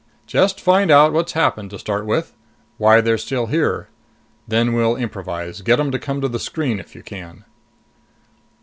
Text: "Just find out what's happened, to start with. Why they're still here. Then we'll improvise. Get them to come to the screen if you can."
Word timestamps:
"Just 0.25 0.59
find 0.59 0.89
out 0.89 1.13
what's 1.13 1.33
happened, 1.33 1.69
to 1.69 1.77
start 1.77 2.07
with. 2.07 2.33
Why 2.79 3.01
they're 3.01 3.19
still 3.19 3.45
here. 3.45 3.89
Then 4.47 4.73
we'll 4.73 4.95
improvise. 4.95 5.61
Get 5.61 5.75
them 5.75 5.91
to 5.91 5.99
come 5.99 6.21
to 6.21 6.27
the 6.27 6.39
screen 6.39 6.79
if 6.79 6.95
you 6.95 7.03
can." 7.03 7.45